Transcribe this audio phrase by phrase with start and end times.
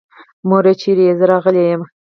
[0.49, 1.81] مورې چېرې يې؟ زه راغلی يم.